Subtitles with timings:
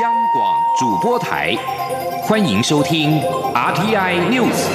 [0.00, 1.54] 央广主播台，
[2.22, 3.20] 欢迎收听
[3.52, 4.66] RTI News。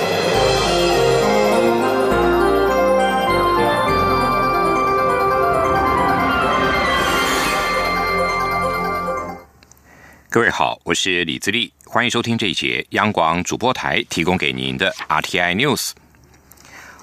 [10.29, 15.93] 各位好，我是李自立，欢迎收听这一节央广主播台提供给您的 RTI News。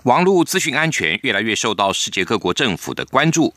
[0.05, 3.53] 网络资讯安全越来越受到世界各国政府的关注。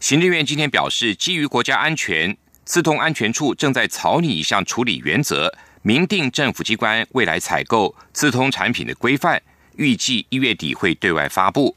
[0.00, 2.34] 行政院今天表示，基于国家安全，
[2.70, 9.42] 资通安全处正在草拟一项处理原则，明定政府机关未来采购资通产品的规范，
[9.74, 11.76] 预计一月底会对外发布。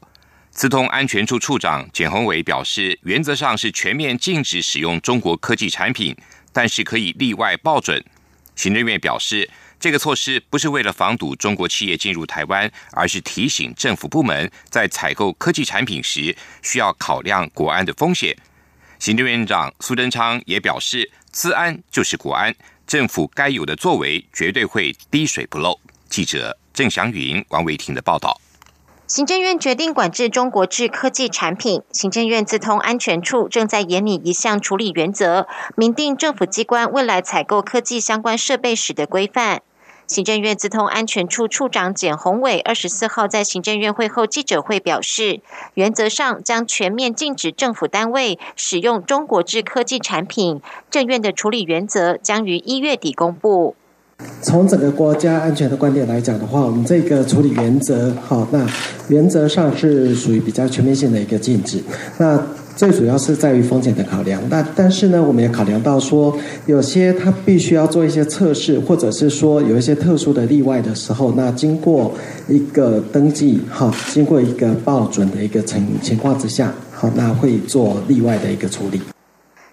[0.52, 6.16] 资通安全处处长简宏伟表示，原则上是全面禁止使用中国科技产品，
[6.52, 8.00] 但是可以例外报准。
[8.54, 9.50] 行政院表示。
[9.80, 18.34] 这个措施不是为了防堵中国企业进入台湾，而是提醒政府部门在采购科技产品时需要考量国安的风险。
[19.04, 22.54] 行政院长苏贞昌也表示，资安就是国安，
[22.86, 25.78] 政府该有的作为绝对会滴水不漏。
[26.08, 28.40] 记者郑祥云、王维婷的报道。
[29.06, 35.46] 行政院决定管制中国制科技产品，行政院自通安全处正在研拟一项处理原则，
[35.76, 39.60] 明定政府机关未来采购科技相关设备时的规范。
[40.06, 45.40] 行政院资通安全处处长简宏伟二十四号在行政院会后记者会表示，
[45.74, 50.60] 原则上将全面禁止政府单位使用中国制科技产品。
[50.90, 53.74] 政院的处理原则将于一月底公布。
[54.42, 58.64] 从整个国家安全的观点来讲的话，我们这个处理原则，好，那
[59.08, 61.82] 原则上是属于比较全面性的一个禁止。
[62.18, 62.40] 那
[62.76, 66.36] 最主要是在于风险的考量，那但是呢，我们也考量到说，
[66.66, 72.12] 有些它必须要做一些测试，或者是说有一些特殊的例外的时候，那经过
[72.48, 79.13] 一个登记，哈，经过一个报准的一个情情况之下，好，那会做例外的一个处理。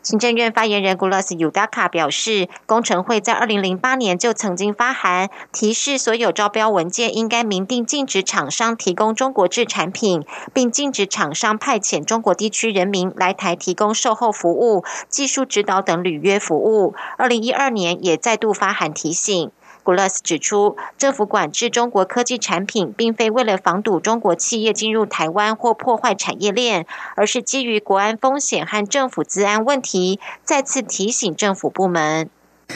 [0.04, 16.96] 行政院发言人古拉斯尤达卡表示，工程会在二零零八年就曾经发函提示所有招标文件应该明定禁止厂商提供中国制产品，并禁止厂商派遣中国地区人民来台提供售后服务、技术指导等履约服务。
[17.18, 19.52] 二零一二年也再度发函提醒。
[19.84, 32.30] 古勒斯指出，政府管制中国科技产品，并非为了防堵中国企业进入台湾或破坏产业链，而是基于国安风险和政府治安问题，再次提醒政府部门。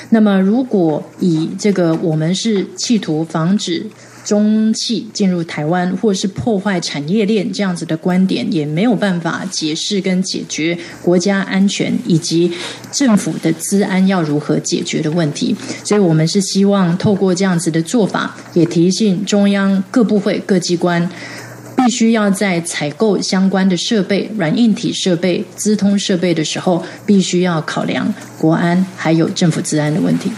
[0.09, 3.89] 那么，如果以这个我们是企图防止。
[4.25, 12.51] 中企进入台湾，或是破坏产业链这样子的观点，也没有办法解释跟解决国家安全以及
[12.91, 15.55] 政府的资安要如何解决的问题。
[15.83, 21.07] 所以，我们是希望透过这样子的做法，也提醒中央各部会、各机关，
[21.77, 30.31] 必须要在采购相关的设备、软硬体设备、资通设备的时候，必须要考量国安还有政府治安的问题。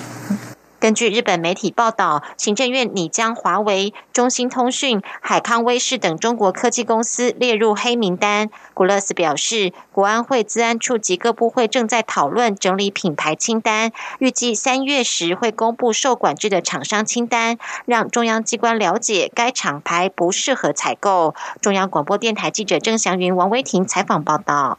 [0.80, 8.52] 根据日本媒体报道，行政院拟将华为、中兴通讯、海康威视等中国科技公司列入黑名单。
[8.76, 21.34] 古勒斯表示，国安会、资安处及各部会正在讨论整理品牌清单，预计三月时会公布受管制的厂商清单，让中央机关了解该厂牌不适合采购。
[21.60, 24.78] 中央广播电台记者郑祥云、王威婷采访报道。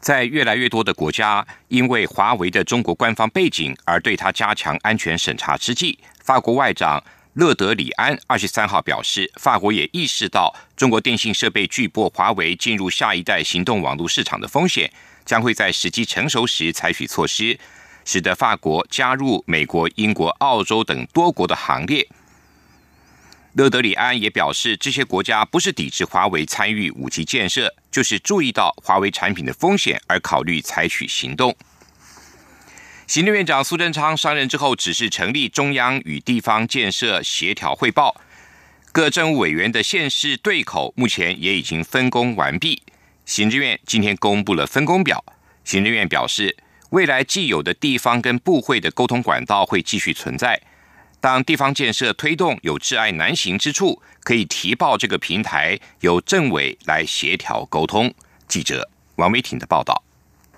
[0.00, 7.02] 在越来越多的国家因为华为的中国官方背景而对它加强安全审查之际，法国外长
[7.34, 14.90] 勒德里安二十三号表示，法国也意识到中国电信设备巨擘华为进入下一代行动网络市场的风险，
[15.24, 17.58] 将会在时机成熟时采取措施，
[18.04, 22.08] 使得法国加入美国、英国、澳洲等多国的行列。
[23.58, 31.56] 勒德里安也表示，这些国家不是抵制华为参与武器建设，就是注意到华为产品的风险而考虑采取行动。
[33.08, 38.20] 行政院长苏贞昌上任之后，指示成立中央与地方建设协调汇报，
[38.92, 42.80] 各政务委员的县市对口目前也已经分工完毕。
[43.26, 45.24] 行政院今天公布了分工表，
[45.64, 46.56] 行政院表示，
[46.90, 50.62] 未来既有的地方跟部会的沟通管道会继续存在。
[51.20, 58.14] 当地方建设推动有挚爱难行之处，可以提报这个平台，由政委来协调沟通。
[58.46, 60.02] 记者王维婷的报道。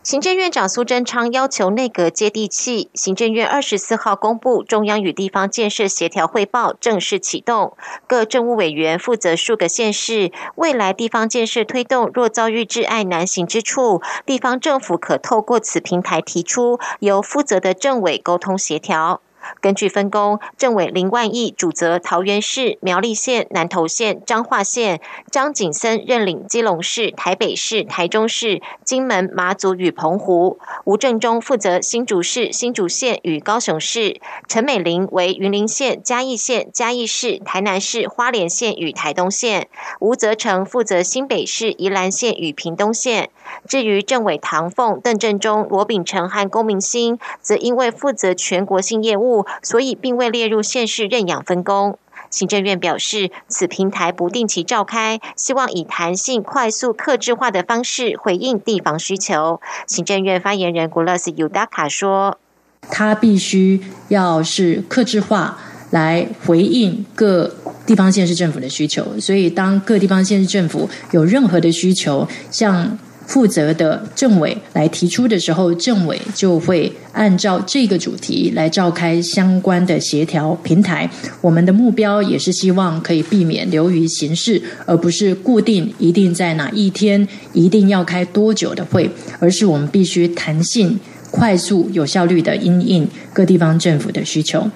[0.03, 2.89] 行政院长苏贞昌要求内阁接地气。
[2.95, 7.77] 行政院二十四号公布中央与地方建设协调汇报正式启动，
[8.07, 19.21] 各政务委员负责数个县市，未来地方建设推动若遭遇挚爱难行之处，地方政府可透过此平台提出，由负责的政委沟通协调。
[19.61, 24.99] 根据分工，政委林万亿主责桃园市、苗栗县、南投县、彰化县；
[25.31, 39.65] 张景森认领基隆市、台北市、台中市、金门、马祖与澎湖；吴正中负责新竹市、新竹县与高雄市；陈美玲为云林县、嘉义县、嘉义市、台南市、花莲县与台东县；
[40.01, 43.31] 吴泽成负责新北市、宜兰县与屏东县。
[43.67, 49.30] 至于政委唐凤、邓正中、罗秉成和龚明星，则因为负责全国性业务，
[49.63, 51.99] 所以并未列入县市认养分工。
[52.31, 59.61] 行政院表示，此平台不定期召开，希望以弹性、快速、克制化的方式回应地方需求。
[59.87, 62.39] 行政院发言人古勒斯尤达卡说
[62.89, 65.59] ：“他必须要是克制化
[65.91, 67.51] 来回应各
[67.85, 72.97] 地方县市政府的需求，所以当各地方县市政府有任何的需求，像……”
[73.31, 81.09] 负责的政委来提出的时候，政委就会按照这个主题来召开相关的协调平台。
[81.41, 90.99] 我们的目标也是希望可以避免流于形式，而不是固定一定在哪一天一定要开多久的会，而是我们必须弹性、
[91.31, 94.69] 快速、有效率的应应各地方政府的需求。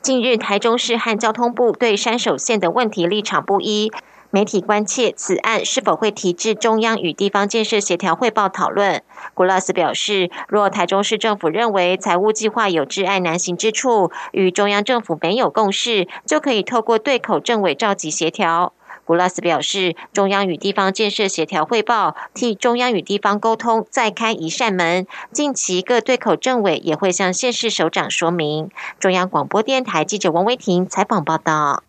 [0.00, 3.90] 近日，台中市和交通部对山手线的问题立场不一。
[4.32, 9.02] 媒体关切此案是否会提至中央与地方建设协调汇报讨论。
[9.34, 18.72] 古拉斯表示，若台中市政府认为财务计划有挚爱难行之处，与中央政府没有共识，就可以透过对口政委召集协调。
[19.04, 25.04] 古拉斯表示，中央与地方建设协调汇报，替中央与地方沟通再开一扇门。
[25.32, 28.70] 近期各对口政委也会向县市首长说明。
[29.00, 31.82] 中央广播电台记者王威婷采访报道。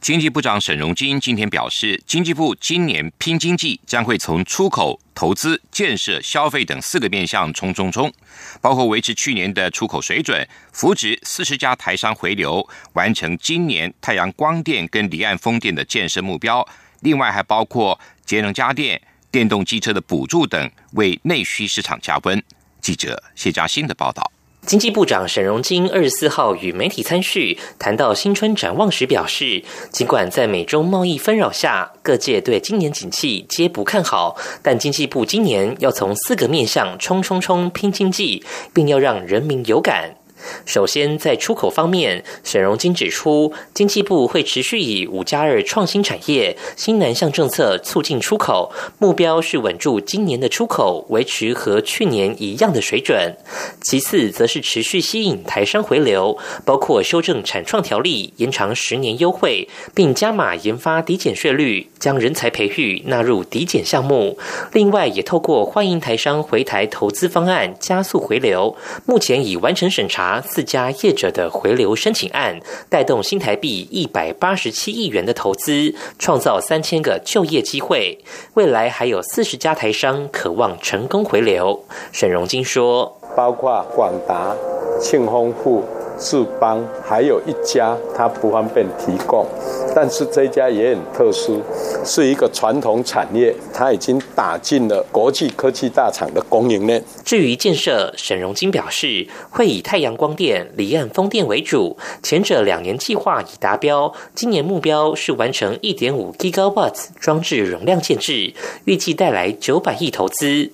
[0.00, 8.12] 经济部长沈荣金今天表示，经济部今年拼经济将会从出口、投资、建设、消费等四个面向冲冲冲，
[8.60, 16.66] 包括维持去年的出口水准，扶植四十家台商回流，完成今年太阳光电跟离岸风电的建设目标。
[17.00, 19.00] 另外，还包括节能家电、
[19.32, 22.40] 电动机车的补助等，为内需市场加温。
[22.80, 24.30] 记者谢嘉欣的报道。
[24.66, 40.16] 经济部长沈荣金二十四号与媒体参叙，谈到新春展望时表示，尽管在美中贸易纷扰下，各界对今年景气皆不看好，但经济部今年要从四个面向冲冲冲拼经济，并要让人民有感。
[40.64, 53.36] 首先，在出口方面，沈荣金指出，经济部会持续以“五加二”创新产业、新南向政策促进出口，目标是稳住今年的出口，维持和去年一样的水准。
[53.82, 64.38] 其次，则是持续吸引台商回流，包括修正产创条例，延长十年优惠，并加码研发抵减税率，将人才培育纳入抵减项目。
[64.72, 68.76] 另外，也透过欢迎台商回台投资方案，加速回流。
[69.04, 70.35] 目前已完成审查。
[70.40, 78.18] 四家业者的回流申请案，带动新台币一百八十七亿元的投资，创造三千个就业机会。
[78.54, 81.84] 未来还有四十家台商渴望成功回流。
[82.12, 84.54] 沈荣金说：“包括广达、
[85.00, 85.84] 庆丰富。”
[86.18, 89.46] 智邦还有一家，它不方便提供，
[89.94, 91.62] 但是这家也很特殊，
[92.04, 97.04] 是一个传统产业，它已经打进了国际科技大厂的供应链。
[97.22, 108.54] 至于建设，沈荣金表示，会以太阳光电、离岸风电为主，前者两年计划已达标，今年目标是完成一点五 Gigawatt 装置容量建制，
[108.86, 110.70] 预计带来九百亿投资。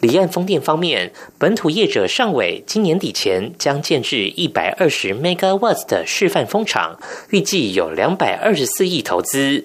[0.00, 4.85] 离岸风电方面，本土业者尚伟今年底前将建制一百二。
[4.86, 6.96] 二十 megawatts 的示范风场，
[7.30, 9.64] 预计有两百二十四亿投资。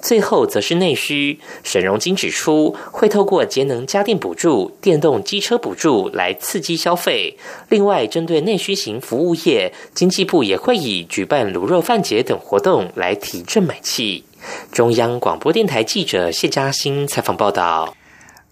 [0.00, 7.36] 最后则是内需，沈荣金指出，会透过节能家电补助、电动机车补助来刺激消费。
[7.68, 14.24] 另外，针对内需型服务业，经济部也会以举办卤肉饭节等活动来提振买气。
[14.72, 17.94] 中央广播电台记者谢嘉欣采访报道。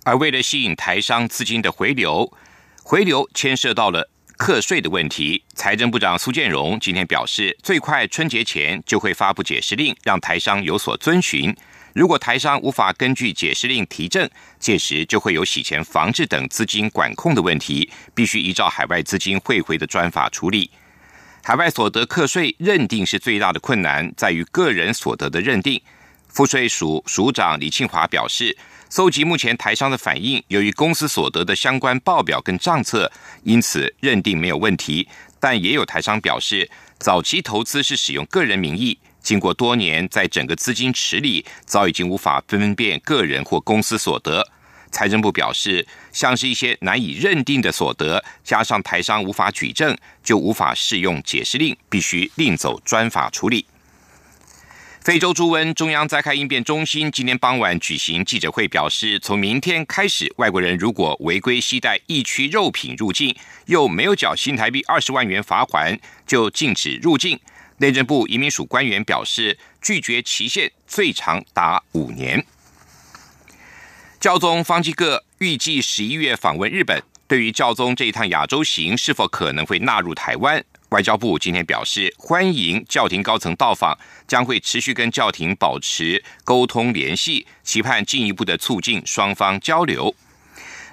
[0.05, 2.31] 而为了吸引台商资金的回流，
[2.83, 4.11] 回流牵涉到了。
[4.41, 11.55] 课税的问题，财政部长苏建荣今天表示，最快春节前就会发布解释令，让台商有所遵循。
[11.93, 14.27] 如果台商无法根据解释令提证，
[14.59, 20.71] 届时就会有洗钱防治等资金管控的问题，必须依照海外资金汇回的专法处理。
[21.43, 25.79] 海外所得课税认定是最大的困难，在于个人所得的认定。
[26.29, 28.57] 赋税署署长李庆华表示。
[28.91, 33.11] 搜集目前台商的反应，由于公司所得的相关报表跟账册，
[33.45, 35.09] 因此认定没有问题。
[35.39, 36.69] 但也有台商表示，
[36.99, 44.45] 早期投资是使用个人名义，经过多年，在整个资金池里早已经无法分辨个人或公司所得。
[44.91, 53.65] 财政部表示，像是一些难以认定的所得，加上台商无法举证，就无法适用解释令，必须另走专法处理。
[55.03, 67.41] 非洲猪瘟中央灾害应变中心今天傍晚举行记者会，表示从明天开始，外国人如果违规携带疫区肉品入境，又没有缴新台币二十万元罚款，就禁止入境。
[67.79, 72.45] 内政部移民署官员表示，拒绝期限最长达五年。
[74.21, 90.13] 教宗方济各预计十一月访问日本，对于教宗这一趟亚洲行是否可能会纳入台湾，外交部今天表示欢迎教廷高层到访，将会持续跟教廷保持沟通联系，期盼进一步的促进双方交流。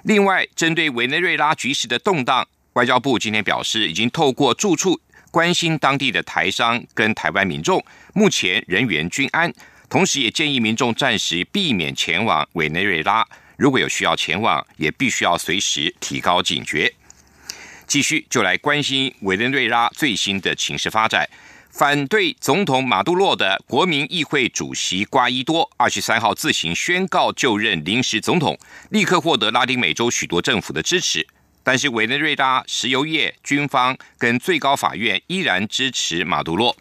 [0.04, 5.00] 另外，针对委内瑞拉局势的动荡，外交部今天表示，已经透过住处
[5.32, 9.52] 关心当地的台商跟台湾民众，目前人员均安。
[9.88, 13.26] 同时，也建议民众暂时避免前往委内瑞拉。
[13.56, 16.94] 如果有需要前往，也必须要随时提高警觉。
[17.88, 21.28] 继续就来关心委内瑞拉最新的情势发展。
[21.70, 28.58] 反对总统马杜洛的国民议会主席瓜伊多，二十三号自行宣告就任临时总统，
[28.90, 31.26] 立刻获得拉丁美洲许多政府的支持。
[31.62, 36.76] 但是，委内瑞拉石油业、军方跟最高法院依然支持马杜洛。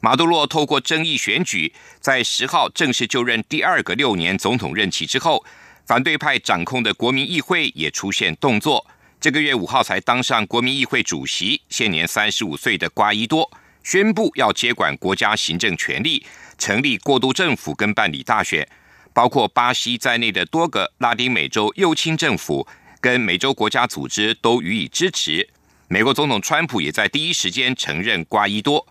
[0.00, 5.44] 马杜洛透过争议选举，在十号正式就任第二个六年总统任期之后，
[5.86, 8.86] 反对派掌控的国民议会也出现动作。
[9.26, 13.50] 这个月五号才当上国民议会主席，现年三十五岁的瓜伊多
[13.82, 16.24] 宣布要接管国家行政权力，
[16.56, 18.68] 成立过渡政府跟办理大选，
[19.12, 22.68] 包括巴西在内的多个拉丁美洲右倾政府
[23.00, 25.48] 跟美洲国家组织都予以支持。
[25.88, 28.86] 美国总统川普也在第一时间承认瓜伊多。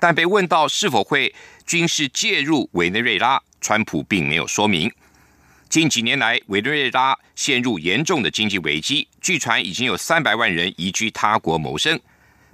[0.00, 1.32] 但被问到是否会
[1.64, 4.92] 军事介入委内瑞拉，川普并没有说明。
[5.68, 12.00] 近几年来，委内瑞拉陷入严重的经济危机，据传已经有三百万人移居他国谋生。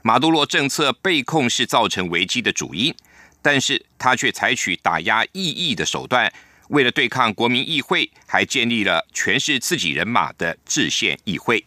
[0.01, 2.93] 马杜罗政策被控是造成危机的主因，
[3.41, 6.33] 但是他却采取打压异议的手段，
[6.69, 11.65] 为了对抗国民议会，还建立了全是自己人马的制宪议会。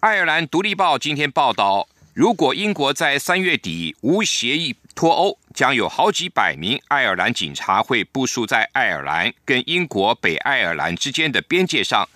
[0.00, 1.88] 爱尔兰独立报今天报道。
[2.14, 12.06] 如果英国在三月底无协议脱欧，将有好几百名爱尔兰警察会部署在爱尔兰跟英国北爱尔兰之间的边界上，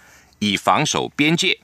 [0.41, 1.59] 以防守边界。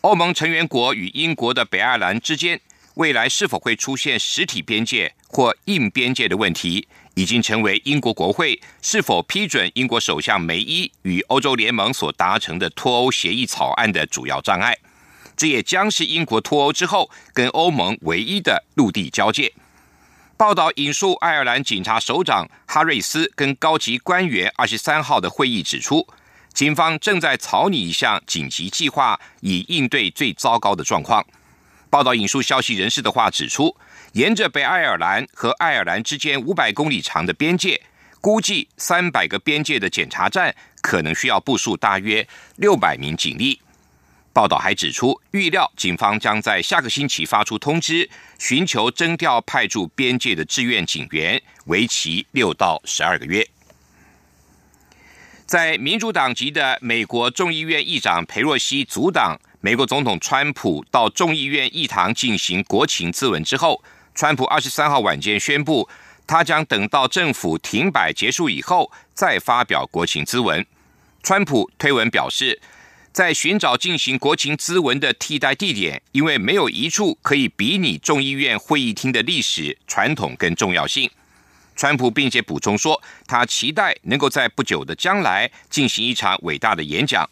[0.00, 2.60] 欧盟成员国与英国的北爱尔兰之间，
[2.94, 14.76] 未来是否会出现实体边界或硬边界的问题，已经成为英国国会是否批准英国首相梅伊与欧洲联盟所达成的脱欧协议草案的主要障碍。
[15.36, 19.52] 这也将是英国脱欧之后跟欧盟唯一的陆地交界。
[20.38, 26.06] 报道引述爱尔兰警察首长哈瑞斯跟高级官员二十三号的会议指出，
[26.52, 31.24] 警方正在草拟一项紧急计划，以应对最糟糕的状况。
[31.88, 33.74] 报道引述消息人士的话指出，
[34.12, 37.80] 沿着北爱尔兰和爱尔兰之间五百公里长的边界，
[38.20, 43.58] 估计三百个边界的检查站可能需要部署大约六百名警力。
[44.36, 48.06] 报道还指出，预料警方将在下个星期发出通知，
[48.38, 53.48] 寻求征调派驻边界的志愿警员，为期六到十二个月。
[55.46, 63.82] 在民主党籍的美国众议院议长佩洛西阻挡美国总统川普到众议院议堂进行国情咨文之后，
[64.14, 65.88] 川普二十三号晚间宣布，
[66.26, 70.66] 他将等到政府停摆结束以后再发表国情咨文。
[71.22, 72.60] 川普推文表示。
[73.16, 81.10] 在寻找进行国情咨文的替代地点，因为没有一处可以比拟众议院会议厅的历史传统跟重要性。
[81.74, 87.26] 川普并且补充说，他期待能够在不久的将来进行一场伟大的演讲。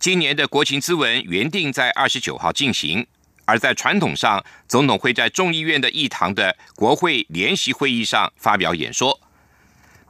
[0.00, 3.06] 今年的国情咨文原定在二十九号进行，
[3.44, 9.20] 而在传统上，总统会在众议院的议堂的国会联席会议上发表演说。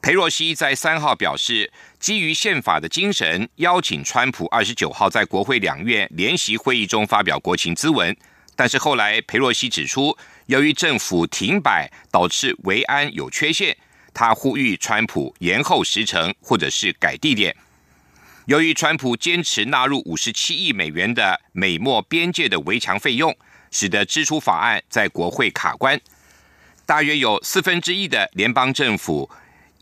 [0.00, 8.14] 佩洛西在三号表示，基于宪法的精神，邀请川普二十九号在国会两院联席会议中发表国情咨文。
[8.56, 13.76] 但是后来，佩洛西指出，由于政府停摆导致维安有缺陷，
[14.12, 17.54] 他呼吁川普延后时程或者是改地点。
[18.47, 23.32] 由于川普坚持纳入五十七亿美元的美墨边界的围墙费用，
[23.71, 26.00] 使得支出法案在国会卡关，
[26.85, 29.30] 大约有四分之一的联邦政府。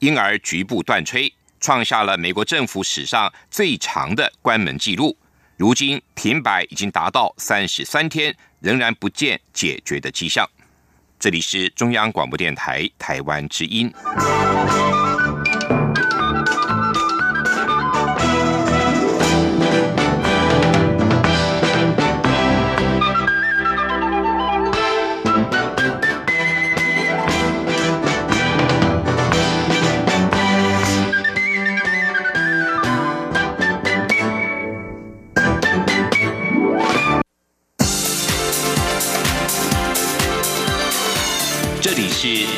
[0.01, 5.17] 因而局部断炊，创下了美国政府史上最长的关门记录。
[5.57, 10.49] 如今停摆已经达到三十三天，仍然不见解决的迹象。
[11.19, 13.93] 这里是中央广播电台台湾之音。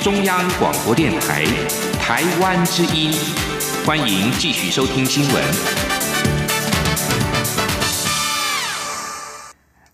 [0.02, 1.44] 中央广播电台
[2.00, 3.12] 台湾之音，
[3.86, 5.44] 欢迎继续收听新闻。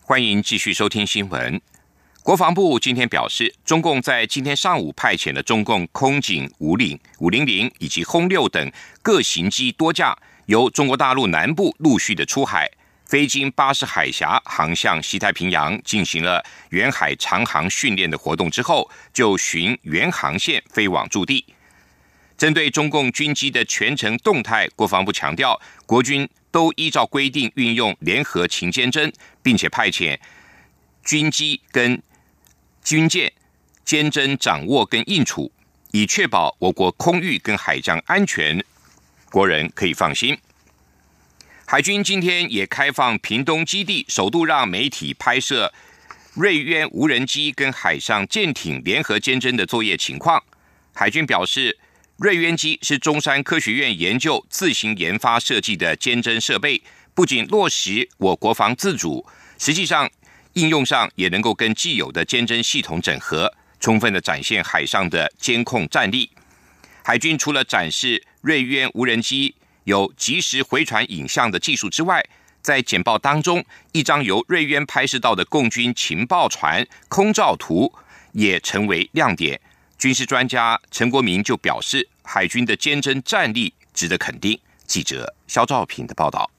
[0.01, 1.61] 欢迎继续收听新闻。
[2.23, 8.71] 国防部今天表示，中共在今天上午派遣了中共空警五零五零零以及轰六等
[9.03, 12.67] 各型机多架，由中国大陆南部陆续的出海。
[13.09, 21.43] 飞经巴士海峡，航向西太平洋，进行了远海长航训练的活动之后，就循原航线飞往驻地。
[22.37, 29.11] 针对中共军机的全程动态，国防部强调，国军都依照规定运用联合勤监侦，
[29.41, 30.15] 并且派遣
[31.03, 31.99] 军机跟
[32.83, 33.33] 军舰
[33.83, 35.51] 监侦掌握跟应处，
[35.93, 38.63] 以确保我国空域跟海疆安全，
[39.31, 40.37] 国人可以放心。
[41.71, 45.71] 海军今天也开放屏东基地，首度让媒体拍摄
[46.33, 50.43] 瑞渊无人机跟海上舰艇联合监侦的作业情况。
[50.95, 51.77] 海军表示，
[52.17, 56.81] 瑞渊机是中山科学院研究自行研发设计的监侦设备，
[57.13, 59.23] 不仅落实我国防自主，
[59.59, 60.09] 实际上
[60.53, 66.31] 应用上也能够跟既有的监侦系统整合，充分的展现海上的监控战力。
[67.03, 69.53] 海军除了展示瑞渊无人机。
[69.83, 72.23] 有即时回传影像的技术之外，
[72.61, 77.91] 在简报当中，一张由瑞渊拍摄到的共军情报船空照图
[78.33, 79.59] 也成为亮点。
[79.97, 84.59] 军事专家陈国民就表示，海军的坚贞战力值得肯定。
[84.85, 86.49] 记者肖兆平的报道。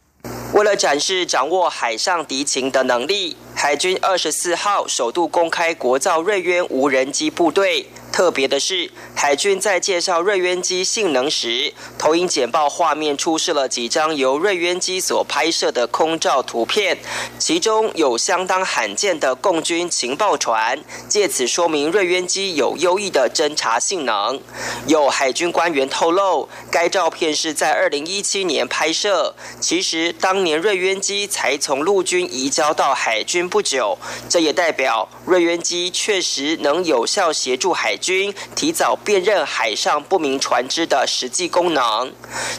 [0.53, 7.87] 为了展示掌握海上敌情的能力，海军二十四号首度公开国造瑞渊无人机部队。
[8.13, 16.99] 特别的是，海军在介绍瑞渊机性能时，投影简报画面出示了几张由瑞渊机所拍摄的空照图片，
[17.39, 24.41] 其中有相当罕见的共军情报船，借此说明瑞渊机有优异的侦察性能。
[24.87, 33.97] 有海军官员透露，该照片是在二零一七年拍摄，其实当年瑞渊机才从陆军移交到海军不久，
[34.29, 37.97] 这也代表瑞渊机确实能有效协助海。
[38.01, 42.13] 军提早辨认海上不明船只的实际功能。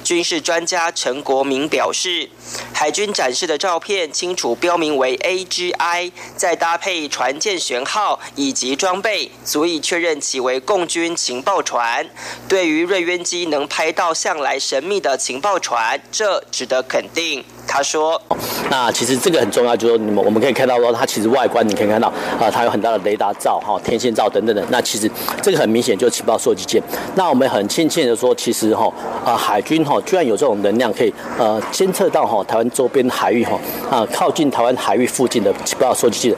[0.03, 2.29] 军事专家陈国明表示，
[2.73, 12.09] 海军展示的照片清楚标明为 AGI，再搭配船舰舷号以及装备，足以确认其为共军情报船。
[12.47, 17.43] 对于瑞渊机能拍到向来神秘的情报船，这值得肯定。
[17.67, 18.21] 他说
[18.69, 22.07] ：“那其实这个很重要，就是说你们我们可以看到说，它其实外观你可以看到
[22.39, 24.63] 啊，它有很大的雷达罩、哈天线罩等等的。
[24.69, 25.09] 那其实
[25.41, 26.81] 这个很明显就是情报收集舰。
[27.15, 28.91] 那我们很庆幸的说，其实哈
[29.23, 33.57] 啊海军哈居然有这种能量，可以呃监测到哈台湾周边海域哈
[33.89, 36.37] 啊靠近台湾海域附近的情报收集舰。”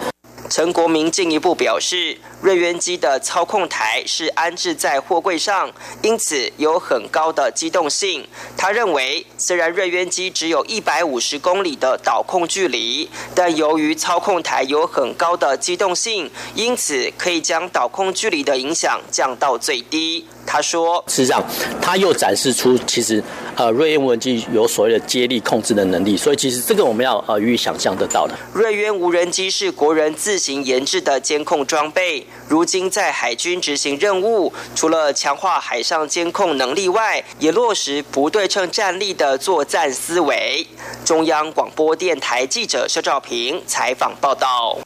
[0.56, 5.72] 陈国民进一步表示，瑞渊机的操控台是安置在货柜上，
[6.04, 8.24] 因此有很高的机动性。
[8.56, 20.24] 他认为，虽然瑞渊机只有一百五十公里的导控距离，但由于操控台有很高的机动性，因此可以将导控距离的影响降到最低。
[20.46, 21.44] 他说：“事实上，
[21.82, 23.24] 他又展示出其实
[23.56, 28.36] 呃瑞渊无人机有所谓的接力控制的能力，所以其实这个我们要呃予以想象得到的。
[28.54, 40.68] 瑞渊无人机是国人自行研制的监控装备，如今在海军执行任务，除了强化海上监控能力外，也落实不对称战力的作战思维。”
[41.06, 44.78] 中央广播电台记者肖兆平采访报道。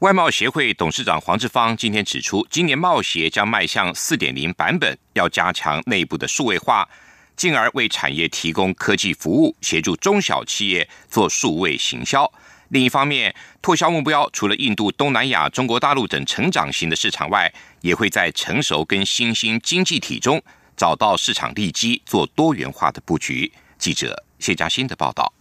[0.00, 6.88] 外贸协会董事长黄志芳今天指出，今年贸协将迈向四点零版本，要加强内部的数位化，
[7.36, 12.30] 进而为产业提供科技服务，协助中小企业做数位行销。
[12.68, 20.42] 另一方面，拓销目标除了印度、东南亚、中国大陆等成长型的市场外，也会在成熟跟新兴经济体中
[20.76, 23.52] 找到市场利基，做多元化的布局。
[23.78, 25.32] 记者谢佳欣的报道。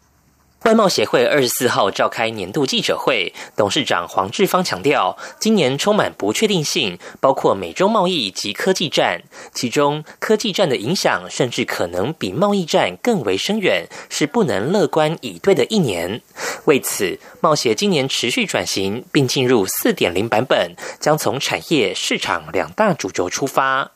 [0.65, 9.21] 外贸协会二十四号召开年度记者会，董事长黄志芳强调，今年充满不确定性，包括美中贸易及科技战，
[9.53, 16.19] 其中科技战的影响甚至可能比贸易战更为深远，是不能乐观以对的一年。
[16.65, 23.91] 为此，贸协今年持续转型，并进入四点零版本，将从产业、市场两大主轴出发。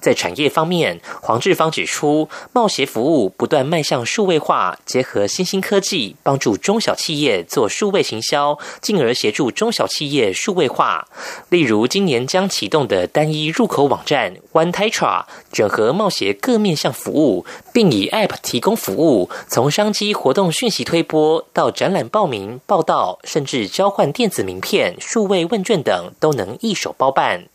[0.00, 11.06] 在产业方面，黄志芳指出，贸协服务不断迈向数位化，结合新兴科技，帮助中小企业做数位行销，进而协助中小企业数位化。
[11.48, 27.46] 例如，今年将启动的单一入口网站 One Tetra，整合贸协各面向服务，并以 App 提供服务，从商机活动讯息推播到展览报名、报道，甚至交换电子名片、数位问卷等，都能一手包办。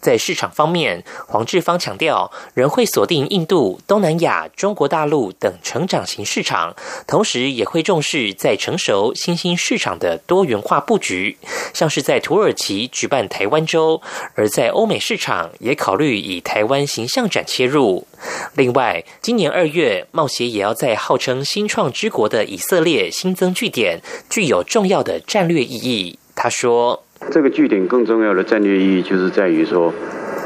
[0.00, 6.74] 在市场方面，黄志芳强调，仍会锁定印度、东南亚、中国大陆等成长型市场，
[7.06, 11.36] 同时也会重视在成熟新兴市场的多元化布局，
[11.72, 14.00] 像是在土耳其举办台湾周，
[14.34, 18.06] 而在欧美市场也考虑以台湾形象展切入。
[18.54, 26.18] 另外，今年二月，贸协也要在号称新创之国的以色列新增据点，具有重要的战略意义。
[26.44, 27.02] 他说。
[27.30, 29.94] 这个据点更重要的战略意义，就是在于说，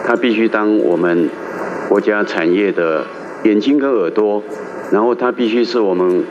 [0.06, 1.28] 它必须当我们
[1.88, 3.04] 国家产业的
[3.42, 4.40] 眼睛跟耳朵，
[4.92, 6.24] 然后它必须是我们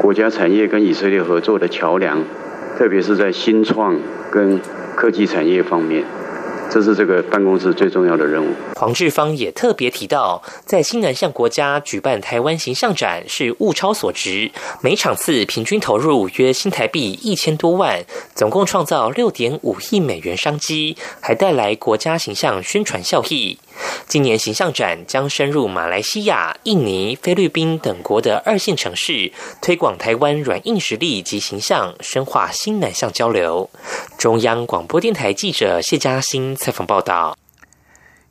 [0.00, 2.24] 国家产业跟以色列合作的桥梁，
[2.78, 3.98] 特别是在新创
[4.30, 4.58] 跟
[4.96, 6.04] 科技产业方面。
[6.72, 8.48] 这是这个办公室最重要的任务。
[8.76, 18.02] 黄志芳也特别提到，在新南向国家举办台湾形象展是物超所值，每场次平均投入约新台币一千多万，
[18.34, 23.58] 总共创造六点五亿美元商机，还带来国家形象宣传效益。
[24.08, 33.70] 今年形象展将深入马来西亚、印尼、菲律宾等国的二线城市，推广台湾软硬实力及形象，深化新南向交流。
[34.18, 37.36] 中央广播电台记者谢嘉欣采访报道。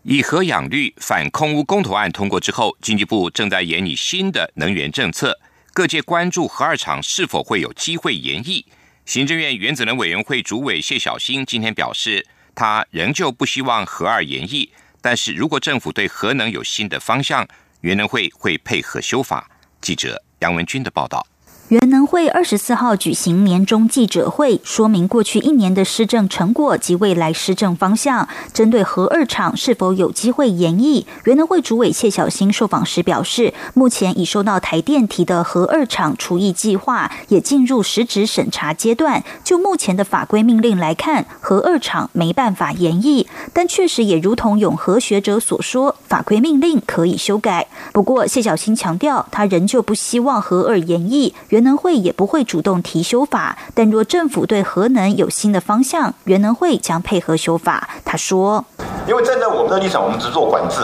[0.03, 5.39] 以核养绿反空污公投案通过之后，经济部正在研拟新的能源政策，
[5.73, 8.65] 各界关注核二厂是否会有机会延役。
[9.05, 12.25] 行政院原子能委员会主委谢小新今天表示，
[12.55, 14.71] 他仍旧不希望核二延役。
[15.01, 17.47] 但是如果政府对核能有新的方向，
[17.81, 19.49] 原能会会配合修法。
[19.81, 21.25] 记者杨文军的报道。
[21.71, 28.27] 原能会二十四号举行年终记者会，说明过去一年的施政成果及未来施政方向。
[28.51, 39.23] 针对核二厂是否有机会延役，原能会主委谢小新受访时表示，目前已收到台电提的核二厂除役计划，也进入实质审查阶段。
[39.41, 47.69] 就目前的法规命令来看，核二厂没办法延役，但确实也如同永和学者所说，法规命令可以修改。
[47.93, 51.33] 不过谢小新强调，他仍旧不希望核二延役。
[51.61, 57.89] 能会也不会主动提修法，但若政府对核能有新的方向，原能会将配合修法。
[58.03, 58.63] 他说
[59.07, 60.77] ：“因为站在我们的立场，我们只做管制。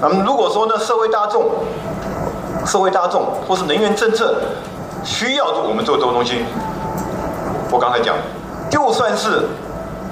[0.00, 1.50] 那么如果说呢，社会大众、
[2.66, 4.40] 社会大众或是能源政策
[5.04, 6.42] 需要我们做这个东西，
[7.70, 8.16] 我刚才讲，
[8.70, 9.48] 就算是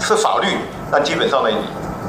[0.01, 0.47] 是法律，
[0.91, 1.51] 那基本上呢。”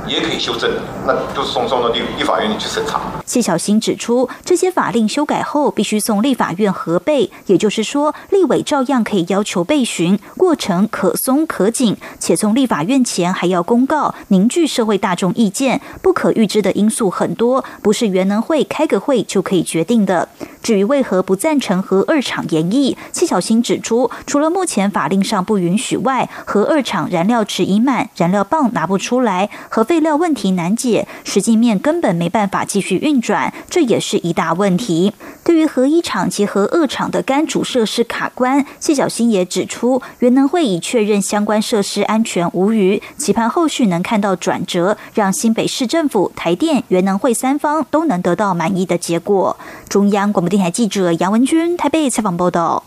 [0.07, 0.71] 也可以修正，
[1.05, 2.99] 那就送送到立立法院里去审查。
[3.25, 20.29] 谢小新指出，这些法令修改后必须送立法院核备，也就是说，立委照样可以要求备询，过程可松可紧，且从立法院前还要公告，凝聚社会大众意见，不可预知的因素很多，不是原能会开个会就可以决定的。
[20.61, 30.88] 至于为何不赞成核二厂延役，谢小新指出，除了目前法令上不允许外，核二厂燃料池已满，燃料棒拿不出来，核废料问题难解，
[31.23, 35.13] 实际面根本没办法继续运转，这也是一大问题。
[35.43, 49.57] 对于核一厂及核二厂的干主设施卡关，谢小新也指出，原能会已确认相关设施安全无虞，期盼后续能看到转折，让新北市政府、台电、原能会三方都能得到满意的结果。
[49.87, 52.83] 中央广播电台记者杨文君台北采访报道。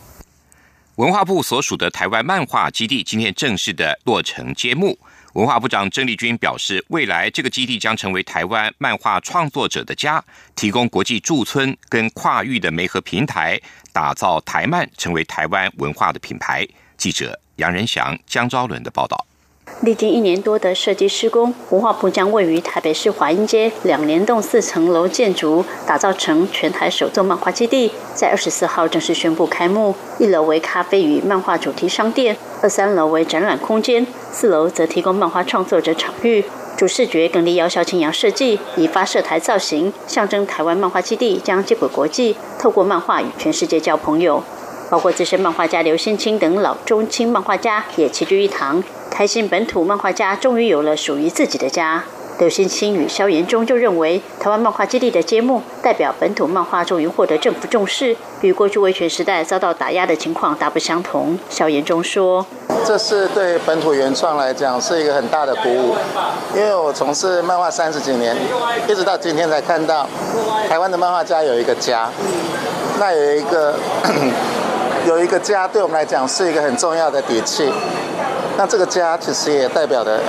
[0.97, 4.99] 文化部所属的台湾漫画基地今天正式的落成揭幕。
[5.35, 10.23] 文化部长郑丽君表示，未来这个基地将成为台湾漫画创作者的家，
[10.55, 13.59] 提供国际驻村跟跨域的媒合平台，
[13.95, 16.69] 打造台漫成为台湾文化的品牌。
[16.99, 19.27] 记者杨仁祥、江昭伦的报道。
[19.81, 29.95] 历经一年多的设计施工，文化部将位于台北市华阴街两联栋四层楼建筑打造成全台首座漫画基地，在二十四号正式宣布开幕。
[30.19, 36.45] 一楼为咖啡与漫画主题商店，二三楼为展览空间，四楼则提供漫画创作者场域。
[36.77, 44.43] 主视觉更立姚小青阳设计，以发射台造型，象征台湾漫画基地将接轨国际，透过漫画与全世界交朋友。
[44.93, 48.85] 包括资深漫画家刘先清等老中青漫画家也齐聚一堂。
[49.11, 52.05] 开心本土漫画家终于有了属于自己的家。
[52.39, 61.39] 刘新清与萧炎中就认为，台湾漫画基地的揭幕代表本土漫画终于获得政府重视，与过去威权时代遭到打压的情况大不相同。
[61.49, 62.45] 萧炎中说
[62.85, 65.97] ：“这是对本土原创来讲是一个很大的鼓舞，
[66.55, 68.37] 因为我从事漫画三十几年，
[68.87, 70.07] 一直到今天才看到
[70.69, 72.11] 台湾的漫画家有一个家，
[72.99, 73.75] 那有一个
[75.07, 77.71] 有一个家，对我们来讲是一个很重要的底气。”
[78.57, 80.21] 那这个家其实也代表着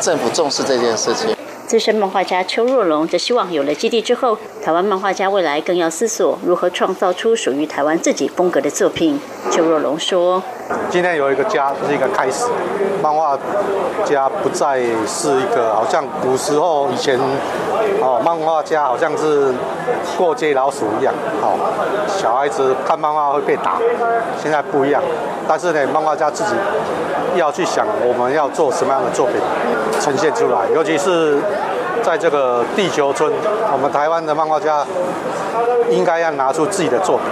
[0.00, 1.36] 政府重视这件事情。
[1.66, 9.20] 资深漫画家邱若龙则希望，有了基地之后，台湾漫画家未来更要思索如何创造出属于台湾自己风格的作品。
[9.50, 10.42] 邱若龙说
[10.90, 12.46] ：“今天有一个家，是一个开始。
[13.02, 13.36] 漫画
[14.04, 17.18] 家不再是一个好像古时候以前
[18.00, 19.52] 哦，漫画家好像是
[20.16, 21.12] 过街老鼠一样。
[21.40, 21.56] 好，
[22.06, 23.78] 小孩子看漫画会被打，
[24.40, 25.02] 现在不一样。
[25.48, 26.54] 但是呢，漫画家自己
[27.36, 29.36] 要去想，我们要做什么样的作品
[30.00, 31.38] 呈现出来，尤其是。”
[32.02, 33.32] 在这个地球村，
[33.72, 34.84] 我们台湾的漫画家
[35.88, 37.26] 应该要拿出自己的作品。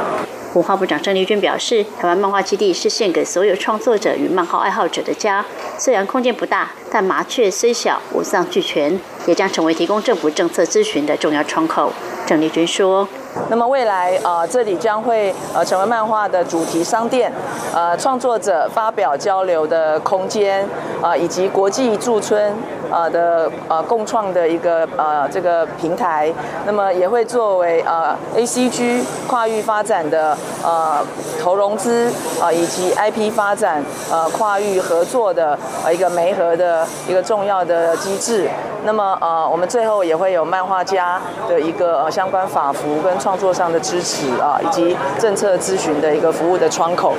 [0.55, 5.45] 文化部长郑丽君表示，台湾漫画基地是献给所有创作者与漫画爱好者的家。
[5.79, 11.93] 虽然空间不大，但麻雀虽小，五脏俱全，也将成为提供政府政策咨询的重要窗口。
[12.27, 13.09] 郑丽君说。
[13.49, 17.33] 那么未来，呃，这里将会呃成为漫画的主题商店，
[17.75, 20.69] 呃，创作者发表交流的空间，
[21.01, 22.55] 啊，以及国际驻村
[22.91, 26.33] 呃的呃共创的一个呃这个平台。
[26.67, 30.99] 那么也会作为呃 ACG 跨域发展的呃
[31.41, 38.49] 投融资啊以及 IP 发展呃跨域合作的呃一个媒合的一个重要的机制。
[38.83, 43.11] 那么呃我们最后也会有漫画家的一个呃相关法服跟。
[43.21, 47.15] 创作上的支持啊，以及政策咨询的一个服务的窗口。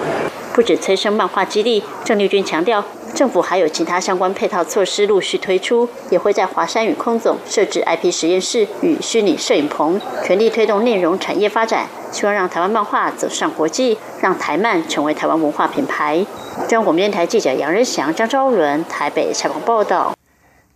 [0.54, 2.84] 不止催生漫画基地，郑丽君强调，
[3.16, 16.26] 政府还有其他相关配套措施陆续推出，也会在华山与空总设置 IP 实验室与虚拟摄影棚，全力推动内容产业发展，希望让台湾漫画走上国际，让台漫成为台湾文化品牌。
[16.68, 20.14] 中央广播电台记者杨仁祥、张昭伦台北采访报道。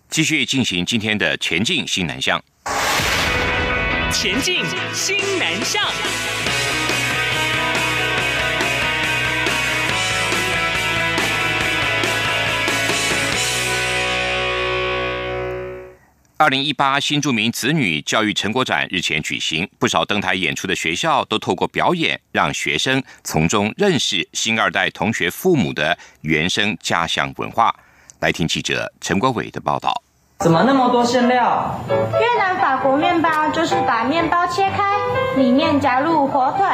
[0.10, 2.42] 继续进行今天的前进新南向。
[4.18, 5.84] 前进新南向。
[16.38, 27.76] 二零一八新著名子女教育成果展日前举行，不少登台演出的学校都透过表演，让学生从中认识新二代同学父母的原生家乡文化。
[28.22, 30.05] 来听记者陈国伟的报道。
[30.40, 31.80] 怎么那么多馅料？
[31.90, 34.84] 越南法国面包就是把面包切开，
[35.38, 36.66] 里面夹入火腿、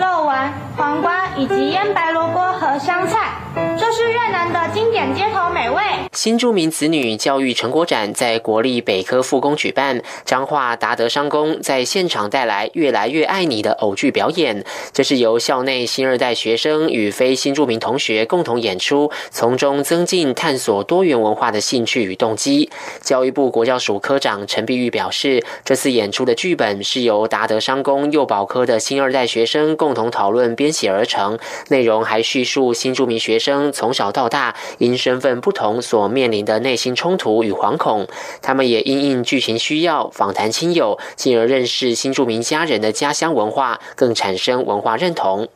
[0.00, 3.32] 肉丸、黄瓜以及腌白萝卜和香菜。
[3.76, 5.82] 这是越南的经典街头美味。
[6.12, 14.64] 新著名子女教育成果展在国立北科复工举办，彰化达德商工在现场带来《越来越爱你》的偶剧表演。
[14.92, 22.70] 这是由校内新二代学生与非新著名同学共同演出，从中增进探索多元文化的兴趣与动机。
[23.08, 38.06] 教育部国教署科长陈碧玉表示，这次演出的剧本是由达德商工幼保科的新二代学生共同讨论编写而成，内容还叙述新著名学生从小到大因身份不同所面临的内心冲突与惶恐。
[38.42, 45.48] 他们也因应剧情需要访谈亲友，进而认识新著名家人的家乡文化，更产生文化认同。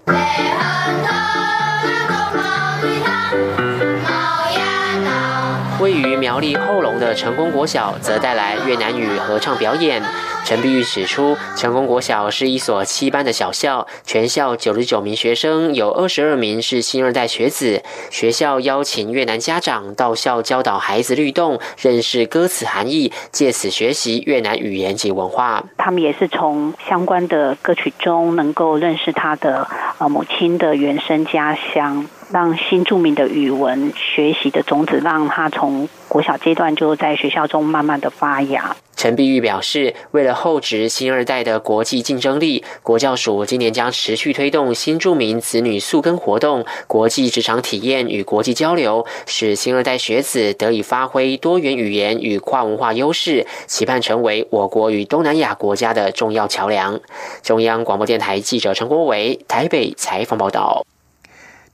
[6.23, 10.01] 苗栗后龙的成功国小则带来越南语合唱表演。
[10.45, 17.83] 陈碧玉指出，成功国小是一所七班的小校，全校九十九名学生，有二十二名是新二代学子。
[18.11, 25.65] 学校邀请越南家长到校教导孩子律动，认识歌词含义，借此学习越南语言及文化。
[25.77, 29.67] 他们也是从相关的歌曲中，能够认识他的
[29.99, 32.07] 呃母亲的原生家乡。
[32.33, 38.75] 让新著名的语文学习的种子，让他从国小阶段就在学校中慢慢的发芽。
[38.97, 56.99] 陈碧玉表示，为了厚植新二代的国际竞争力，国教署今年将持续推动新著名子女宿根活动、国际职场体验与国际交流，使新二代学子得以发挥多元语言与跨文化优势，期盼成为我国与东南亚国家的重要桥梁。
[57.43, 60.87] 中央广播电台记者陈国伟台北采访报道。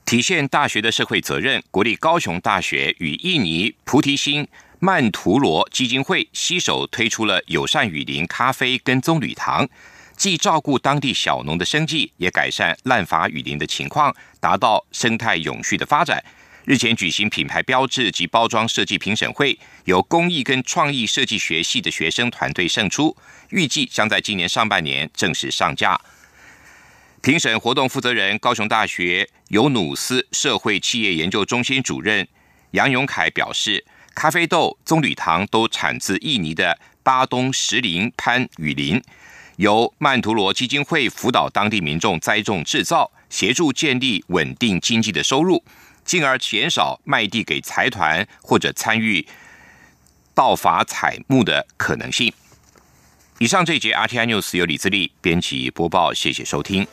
[0.09, 4.47] 体现大学的社会责任，国立高雄大学与印尼菩提心
[4.79, 9.69] 曼陀罗基金会携手推出了友善雨林咖啡跟棕榈糖，
[10.17, 16.25] 既照顾当地小农的生计，也改善滥伐雨林的情况，达到生态永续的发展。
[16.65, 23.15] 日前举行品牌标志及包装设计评审会，由工艺跟创意设计学系的学生团队胜出，
[23.49, 26.01] 预计将在今年上半年正式上架。
[27.21, 32.25] 评审活动负责人、高雄大学尤努斯社会企业研究中心主任
[32.71, 33.83] 杨永凯表示，
[34.15, 39.01] 咖啡豆、棕榈糖都产自印尼的巴东石林潘雨林，
[39.57, 45.61] 由曼陀罗基金会辅导当地民众栽种制造，协助建立稳定经济的收入，
[46.05, 49.27] 进而减少卖地给财团或者参与。
[50.33, 52.31] 盗伐采木的可能性。
[53.39, 56.85] 以上这一节 RTI News 由李自力编辑播报，谢谢收听。